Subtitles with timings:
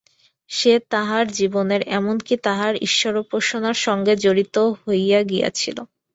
[0.49, 5.77] সে তাঁহার জীবনের, এমন-কি, তাঁহার ঈশ্বরোপাসনার সঙ্গে জড়িত হইয়া গিয়াছিল।